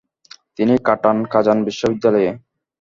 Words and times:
তিনি 0.57 0.73
কাটান 0.87 1.17
কাজান 1.33 1.57
বিশ্ববিদ্যালয়ে। 1.67 2.29